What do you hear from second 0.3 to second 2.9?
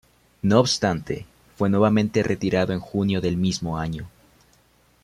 No obstante, fue nuevamente retirado en